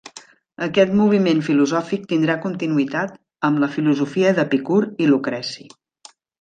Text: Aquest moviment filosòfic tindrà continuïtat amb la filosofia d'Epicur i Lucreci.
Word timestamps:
Aquest 0.67 0.95
moviment 1.01 1.43
filosòfic 1.49 2.09
tindrà 2.15 2.37
continuïtat 2.47 3.13
amb 3.51 3.63
la 3.65 3.71
filosofia 3.77 4.35
d'Epicur 4.41 4.83
i 5.07 5.11
Lucreci. 5.15 5.71